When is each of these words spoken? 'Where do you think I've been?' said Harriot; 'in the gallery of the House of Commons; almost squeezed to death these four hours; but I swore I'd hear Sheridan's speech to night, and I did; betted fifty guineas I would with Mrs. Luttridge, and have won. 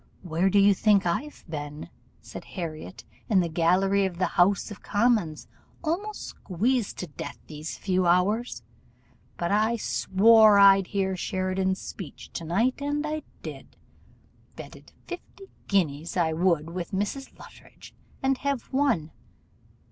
'Where 0.23 0.49
do 0.49 0.57
you 0.57 0.73
think 0.73 1.05
I've 1.05 1.45
been?' 1.47 1.91
said 2.21 2.43
Harriot; 2.43 3.03
'in 3.29 3.39
the 3.39 3.47
gallery 3.47 4.03
of 4.07 4.17
the 4.17 4.25
House 4.33 4.71
of 4.71 4.81
Commons; 4.81 5.47
almost 5.83 6.23
squeezed 6.23 6.97
to 6.97 7.05
death 7.07 7.37
these 7.45 7.77
four 7.77 8.07
hours; 8.07 8.63
but 9.37 9.51
I 9.51 9.75
swore 9.75 10.57
I'd 10.57 10.87
hear 10.87 11.15
Sheridan's 11.15 11.79
speech 11.81 12.31
to 12.33 12.43
night, 12.43 12.81
and 12.81 13.05
I 13.05 13.21
did; 13.43 13.75
betted 14.55 14.91
fifty 15.05 15.45
guineas 15.67 16.17
I 16.17 16.33
would 16.33 16.71
with 16.71 16.93
Mrs. 16.93 17.37
Luttridge, 17.37 17.93
and 18.23 18.39
have 18.39 18.73
won. 18.73 19.11